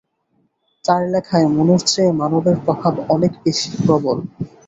[0.85, 4.17] তার লেখায় মনুর চেয়ে মানবের প্রভাব অনেক বেশি প্রবল।